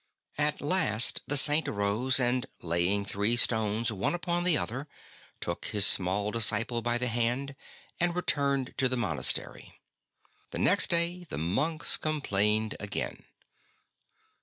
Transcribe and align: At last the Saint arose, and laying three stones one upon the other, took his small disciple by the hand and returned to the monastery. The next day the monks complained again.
At 0.39 0.61
last 0.61 1.21
the 1.27 1.37
Saint 1.37 1.67
arose, 1.67 2.19
and 2.19 2.47
laying 2.63 3.05
three 3.05 3.37
stones 3.37 3.91
one 3.91 4.15
upon 4.15 4.45
the 4.45 4.57
other, 4.57 4.87
took 5.39 5.65
his 5.65 5.85
small 5.85 6.31
disciple 6.31 6.81
by 6.81 6.97
the 6.97 7.05
hand 7.05 7.55
and 7.99 8.15
returned 8.15 8.73
to 8.77 8.89
the 8.89 8.97
monastery. 8.97 9.79
The 10.49 10.57
next 10.57 10.87
day 10.89 11.25
the 11.29 11.37
monks 11.37 11.97
complained 11.97 12.75
again. 12.79 13.25